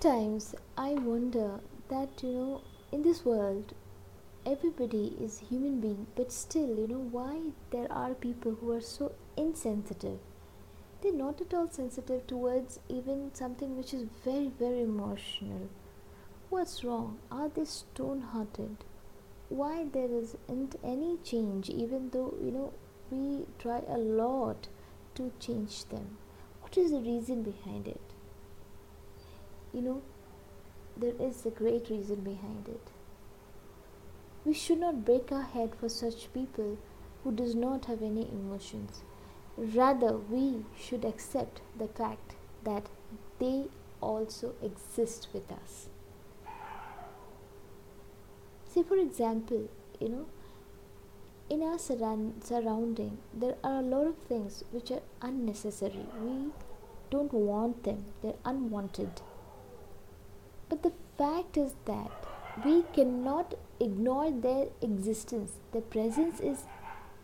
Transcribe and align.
at 0.00 0.04
times 0.04 0.54
I 0.78 0.92
wonder 0.94 1.60
that 1.90 2.22
you 2.22 2.32
know 2.32 2.62
in 2.90 3.02
this 3.02 3.22
world 3.22 3.74
everybody 4.46 5.14
is 5.20 5.40
human 5.50 5.78
being 5.80 6.06
but 6.16 6.32
still 6.32 6.78
you 6.78 6.86
know 6.88 7.04
why 7.16 7.40
there 7.70 7.92
are 7.92 8.14
people 8.14 8.52
who 8.52 8.72
are 8.72 8.80
so 8.80 9.12
insensitive? 9.36 10.18
They're 11.02 11.12
not 11.12 11.42
at 11.42 11.52
all 11.52 11.68
sensitive 11.70 12.26
towards 12.26 12.80
even 12.88 13.34
something 13.34 13.76
which 13.76 13.92
is 13.92 14.06
very 14.24 14.50
very 14.58 14.84
emotional. 14.84 15.68
What's 16.48 16.82
wrong? 16.82 17.18
Are 17.30 17.50
they 17.50 17.66
stone 17.66 18.22
hearted 18.22 18.76
why 19.50 19.84
there 19.92 20.10
isn't 20.10 20.76
any 20.82 21.18
change 21.22 21.68
even 21.68 22.08
though 22.08 22.32
you 22.42 22.50
know 22.52 22.72
we 23.10 23.44
try 23.58 23.82
a 23.86 23.98
lot 23.98 24.68
to 25.16 25.30
change 25.38 25.84
them? 25.90 26.16
What 26.62 26.78
is 26.78 26.90
the 26.90 27.00
reason 27.00 27.42
behind 27.42 27.86
it 27.86 28.00
you 29.72 29.80
know 29.80 30.02
there 30.96 31.14
is 31.18 31.46
a 31.46 31.50
great 31.50 31.88
reason 31.88 32.16
behind 32.16 32.68
it. 32.68 32.88
We 34.44 34.52
should 34.54 34.80
not 34.80 35.04
break 35.04 35.30
our 35.32 35.42
head 35.42 35.74
for 35.74 35.88
such 35.88 36.32
people 36.32 36.78
who 37.22 37.32
does 37.32 37.54
not 37.54 37.86
have 37.86 38.02
any 38.02 38.28
emotions. 38.30 39.02
Rather 39.56 40.16
we 40.16 40.64
should 40.78 41.04
accept 41.04 41.60
the 41.78 41.88
fact 41.88 42.34
that 42.64 42.88
they 43.38 43.66
also 44.00 44.54
exist 44.62 45.28
with 45.32 45.50
us. 45.52 45.88
See 48.72 48.82
for 48.82 48.96
example 48.96 49.68
you 49.98 50.08
know 50.08 50.26
in 51.48 51.62
our 51.62 51.78
surround- 51.78 52.44
surrounding 52.44 53.18
there 53.34 53.56
are 53.64 53.80
a 53.80 53.82
lot 53.94 54.06
of 54.06 54.16
things 54.16 54.62
which 54.70 54.90
are 54.90 55.02
unnecessary. 55.20 56.06
We 56.22 56.52
don't 57.10 57.32
want 57.32 57.82
them. 57.82 58.04
They're 58.22 58.40
unwanted 58.44 59.20
but 60.70 60.82
the 60.84 60.92
fact 61.18 61.56
is 61.56 61.74
that 61.84 62.26
we 62.64 62.82
cannot 62.94 63.54
ignore 63.80 64.30
their 64.30 64.68
existence. 64.80 65.52
Their 65.72 65.82
presence 65.82 66.38
is 66.40 66.64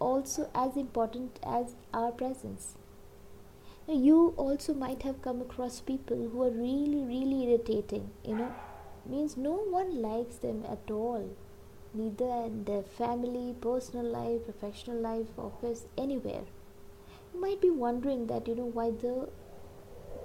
also 0.01 0.51
as 0.55 0.77
important 0.77 1.39
as 1.47 1.75
our 1.95 2.11
presence. 2.11 2.75
You 3.89 4.35
also 4.37 4.75
might 4.75 5.03
have 5.03 5.23
come 5.23 5.41
across 5.41 5.81
people 5.81 6.29
who 6.29 6.43
are 6.43 6.51
really, 6.51 7.05
really 7.05 7.45
irritating, 7.45 8.11
you 8.25 8.35
know, 8.35 8.53
means 9.09 9.37
no 9.37 9.53
one 9.53 10.03
likes 10.03 10.37
them 10.37 10.65
at 10.69 10.91
all, 10.91 11.31
neither 11.95 12.31
in 12.47 12.65
their 12.65 12.83
family, 12.83 13.55
personal 13.61 14.05
life, 14.05 14.45
professional 14.45 14.99
life, 14.99 15.39
office, 15.39 15.87
anywhere. 15.97 16.43
You 17.33 17.41
might 17.41 17.61
be 17.61 17.71
wondering 17.71 18.27
that, 18.27 18.49
you 18.49 18.57
know, 18.57 18.71
why 18.81 18.91
the 18.91 19.29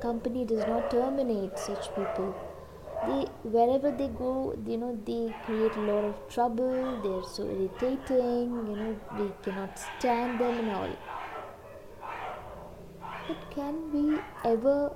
company 0.02 0.44
does 0.44 0.66
not 0.66 0.90
terminate 0.90 1.60
such 1.60 1.94
people 1.94 2.34
they 3.08 3.22
wherever 3.56 3.90
they 4.00 4.08
go 4.08 4.56
you 4.68 4.78
know 4.78 4.92
they 5.06 5.34
create 5.46 5.76
a 5.76 5.86
lot 5.92 6.04
of 6.10 6.18
trouble 6.34 6.76
they're 7.04 7.24
so 7.36 7.46
irritating 7.54 8.52
you 8.70 8.76
know 8.82 8.92
we 9.20 9.28
cannot 9.44 9.80
stand 9.80 10.40
them 10.40 10.60
and 10.60 10.70
all. 10.70 10.94
But 13.28 13.50
can 13.52 13.76
we 13.94 14.20
ever 14.44 14.96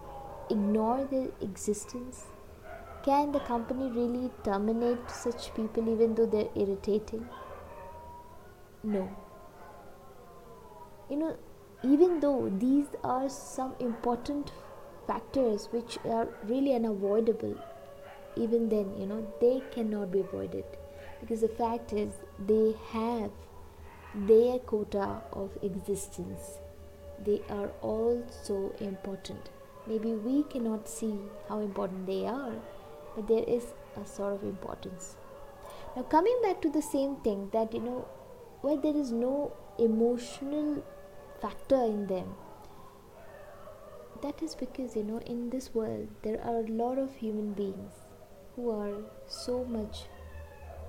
ignore 0.49 1.05
their 1.05 1.29
existence? 1.41 2.25
Can 3.03 3.31
the 3.31 3.39
company 3.39 3.89
really 3.89 4.29
terminate 4.43 5.09
such 5.09 5.53
people 5.55 5.89
even 5.89 6.15
though 6.15 6.25
they're 6.25 6.49
irritating? 6.55 7.27
No. 8.83 9.09
You 11.09 11.17
know 11.17 11.35
even 11.83 12.19
though 12.19 12.51
these 12.65 12.87
are 13.03 13.29
some 13.29 13.73
important 13.79 14.51
factors 15.07 15.69
which 15.71 15.97
are 16.05 16.27
really 16.43 16.73
unavoidable 16.73 17.55
even 18.35 18.69
then 18.69 18.93
you 18.99 19.05
know 19.05 19.25
they 19.39 19.61
cannot 19.71 20.11
be 20.11 20.19
avoided. 20.19 20.65
Because 21.19 21.41
the 21.41 21.47
fact 21.47 21.93
is 21.93 22.13
they 22.47 22.75
have 22.91 23.31
their 24.13 24.59
quota 24.59 25.21
of 25.33 25.57
existence. 25.61 26.59
They 27.23 27.41
are 27.49 27.69
all 27.81 28.23
so 28.43 28.73
important. 28.79 29.49
Maybe 29.87 30.13
we 30.13 30.43
cannot 30.43 30.87
see 30.89 31.15
how 31.47 31.59
important 31.59 32.05
they 32.07 32.25
are 32.25 32.53
but 33.15 33.27
there 33.27 33.43
is 33.47 33.67
a 34.01 34.05
sort 34.05 34.33
of 34.33 34.43
importance. 34.43 35.15
Now 35.95 36.03
coming 36.03 36.37
back 36.43 36.61
to 36.61 36.69
the 36.69 36.81
same 36.81 37.15
thing 37.17 37.49
that 37.53 37.73
you 37.73 37.79
know 37.79 38.07
where 38.61 38.77
there 38.77 38.95
is 38.95 39.11
no 39.11 39.53
emotional 39.77 40.83
factor 41.41 41.83
in 41.83 42.07
them 42.07 42.35
that 44.21 44.41
is 44.41 44.55
because 44.55 44.95
you 44.95 45.03
know 45.03 45.19
in 45.19 45.49
this 45.49 45.73
world 45.73 46.07
there 46.23 46.41
are 46.41 46.61
a 46.61 46.67
lot 46.81 46.97
of 46.97 47.15
human 47.15 47.51
beings 47.53 48.04
who 48.55 48.71
are 48.71 48.97
so 49.27 49.63
much 49.65 50.05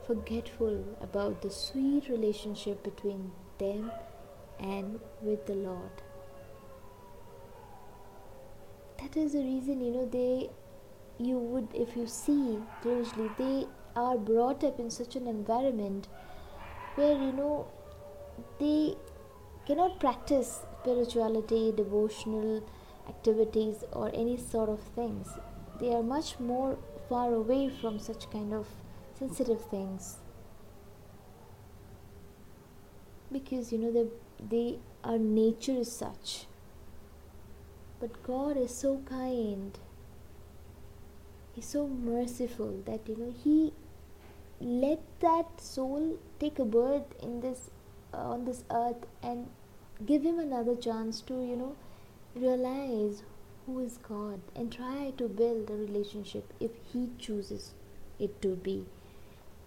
forgetful 0.07 0.85
about 1.01 1.43
the 1.43 1.51
sweet 1.51 2.09
relationship 2.09 2.83
between 2.85 3.33
them 3.59 3.91
and 4.61 5.01
with 5.21 5.47
the 5.47 5.55
Lord. 5.55 6.03
That 9.01 9.17
is 9.17 9.33
the 9.33 9.41
reason, 9.41 9.81
you 9.81 9.91
know, 9.91 10.07
they, 10.07 10.51
you 11.19 11.39
would, 11.39 11.69
if 11.75 11.97
you 11.97 12.07
see 12.07 12.59
closely, 12.83 13.31
they 13.37 13.67
are 13.95 14.17
brought 14.17 14.63
up 14.63 14.79
in 14.79 14.91
such 14.91 15.17
an 15.17 15.27
environment 15.27 16.09
where, 16.95 17.13
you 17.13 17.33
know, 17.33 17.67
they 18.59 18.95
cannot 19.67 19.99
practice 19.99 20.61
spirituality, 20.81 21.73
devotional 21.77 22.63
activities, 23.09 23.85
or 23.93 24.11
any 24.15 24.37
sort 24.37 24.69
of 24.69 24.81
things. 24.95 25.29
They 25.81 25.93
are 25.93 26.03
much 26.03 26.39
more 26.39 26.79
far 27.09 27.33
away 27.35 27.69
from 27.69 27.99
such 27.99 28.31
kind 28.31 28.53
of 28.53 28.67
sensitive 29.19 29.65
things. 29.67 30.17
Because 33.33 33.73
you 33.73 33.79
know 33.79 33.93
they 33.93 34.07
they 34.51 34.79
our 35.05 35.19
nature 35.19 35.79
is 35.87 35.91
such. 35.91 36.47
But 38.01 38.23
god 38.23 38.57
is 38.57 38.75
so 38.75 39.01
kind. 39.09 39.79
He's 41.55 41.67
so 41.67 41.87
merciful 41.89 42.83
that 42.87 43.09
you 43.09 43.17
know 43.17 43.33
he 43.43 43.73
let 44.61 45.01
that 45.21 45.61
soul 45.61 46.19
take 46.39 46.59
a 46.59 46.65
birth 46.65 47.15
in 47.23 47.41
this 47.41 47.71
uh, 48.15 48.19
on 48.19 48.45
this 48.45 48.65
earth 48.71 49.07
and 49.23 49.49
give 50.05 50.23
him 50.23 50.39
another 50.39 50.75
chance 50.75 51.21
to 51.23 51.35
you 51.35 51.57
know 51.57 51.75
realize 52.35 53.23
who 53.67 53.81
is 53.81 53.99
God 53.99 54.41
and 54.55 54.73
try 54.73 55.13
to 55.19 55.29
build 55.29 55.69
a 55.69 55.75
relationship 55.75 56.53
if 56.61 56.71
He 56.93 57.11
chooses 57.19 57.75
it 58.19 58.41
to 58.43 58.55
be. 58.57 58.87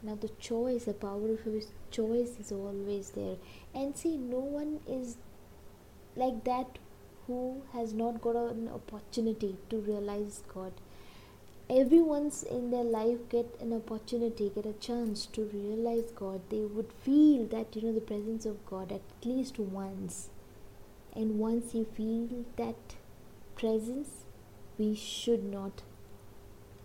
Now, 0.01 0.15
the 0.15 0.29
choice, 0.39 0.85
the 0.85 0.93
power 0.93 1.31
of 1.31 1.41
His 1.41 1.67
choice 1.91 2.39
is 2.39 2.51
always 2.51 3.11
there. 3.11 3.35
And 3.75 3.97
see, 3.97 4.15
no 4.17 4.39
one 4.39 4.79
is 4.87 5.17
like 6.15 6.43
that 6.45 6.79
who 7.27 7.61
has 7.73 7.93
not 7.93 8.21
got 8.21 8.35
an 8.35 8.69
opportunity 8.69 9.57
to 9.69 9.77
realize 9.77 10.41
God. 10.53 10.71
Everyone's 11.69 12.41
in 12.41 12.71
their 12.71 12.83
life 12.83 13.19
get 13.29 13.55
an 13.61 13.73
opportunity, 13.73 14.51
get 14.55 14.65
a 14.65 14.73
chance 14.73 15.27
to 15.27 15.43
realize 15.53 16.11
God. 16.15 16.41
They 16.49 16.61
would 16.61 16.91
feel 17.03 17.45
that 17.47 17.75
you 17.75 17.83
know 17.83 17.93
the 17.93 18.01
presence 18.01 18.47
of 18.47 18.65
God 18.65 18.91
at 18.91 19.01
least 19.23 19.59
once. 19.59 20.29
And 21.13 21.37
once 21.37 21.75
you 21.75 21.85
feel 21.85 22.45
that 22.55 22.95
presence, 23.59 24.25
we 24.77 24.95
should 24.95 25.43
not 25.43 25.83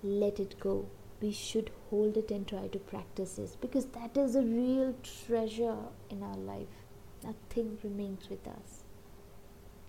let 0.03 0.41
it 0.41 0.59
go. 0.59 0.87
We 1.21 1.31
should 1.33 1.71
hold 1.89 2.17
it 2.17 2.31
and 2.31 2.47
try 2.47 2.67
to 2.67 2.79
practice 2.79 3.35
this 3.37 3.57
because 3.57 3.87
that 3.99 4.17
is 4.17 4.35
a 4.35 4.43
real 4.43 4.95
treasure 5.03 5.77
in 6.11 6.23
our 6.23 6.37
life. 6.37 6.83
Nothing 7.23 7.79
remains 7.83 8.29
with 8.29 8.47
us. 8.47 8.83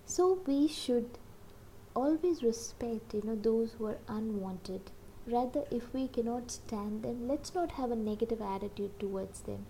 So 0.05 0.39
we 0.45 0.67
should 0.67 1.17
always 1.95 2.43
respect, 2.43 3.13
you 3.13 3.23
know, 3.23 3.35
those 3.35 3.73
who 3.73 3.87
are 3.87 3.97
unwanted. 4.07 4.91
Rather, 5.25 5.63
if 5.71 5.91
we 5.93 6.07
cannot 6.07 6.51
stand 6.51 7.01
them, 7.01 7.27
let's 7.27 7.55
not 7.55 7.71
have 7.71 7.91
a 7.91 7.95
negative 7.95 8.41
attitude 8.41 8.99
towards 8.99 9.41
them. 9.41 9.65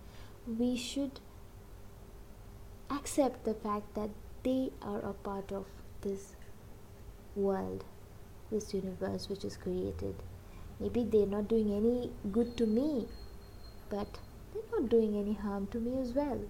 We 0.46 0.76
should 0.76 1.20
accept 2.90 3.44
the 3.44 3.54
fact 3.54 3.94
that 3.94 4.10
they 4.42 4.70
are 4.82 5.00
a 5.00 5.14
part 5.14 5.50
of 5.50 5.64
this 6.02 6.35
world, 7.36 7.84
this 8.50 8.74
universe 8.74 9.28
which 9.28 9.44
is 9.44 9.56
created. 9.56 10.14
Maybe 10.80 11.04
they're 11.04 11.26
not 11.26 11.48
doing 11.48 11.72
any 11.72 12.10
good 12.32 12.56
to 12.56 12.66
me, 12.66 13.06
but 13.88 14.18
they're 14.52 14.80
not 14.80 14.88
doing 14.88 15.16
any 15.16 15.34
harm 15.34 15.66
to 15.68 15.78
me 15.78 16.00
as 16.00 16.12
well. 16.12 16.40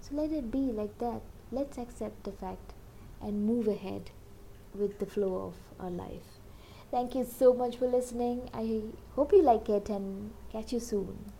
So 0.00 0.14
let 0.14 0.30
it 0.30 0.50
be 0.50 0.72
like 0.72 0.98
that. 0.98 1.22
Let's 1.50 1.78
accept 1.78 2.24
the 2.24 2.32
fact 2.32 2.74
and 3.20 3.46
move 3.46 3.66
ahead 3.66 4.10
with 4.74 4.98
the 4.98 5.06
flow 5.06 5.46
of 5.46 5.54
our 5.84 5.90
life. 5.90 6.22
Thank 6.90 7.14
you 7.14 7.24
so 7.24 7.52
much 7.52 7.76
for 7.76 7.88
listening. 7.88 8.48
I 8.54 8.82
hope 9.14 9.32
you 9.32 9.42
like 9.42 9.68
it 9.68 9.88
and 9.88 10.32
catch 10.52 10.72
you 10.72 10.80
soon. 10.80 11.32